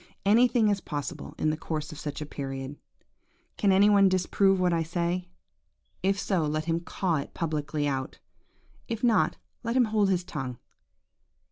[0.25, 2.75] Anything is possible in the course of such a period.
[3.55, 5.29] Can any one disprove what I say?
[6.01, 8.17] If so, let him caw it publicly out;
[8.87, 10.57] if not, let him hold his tongue.